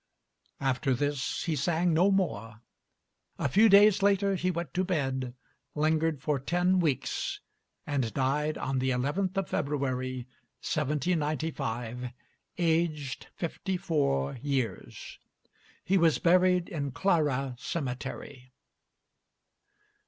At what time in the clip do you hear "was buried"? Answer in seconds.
15.99-16.67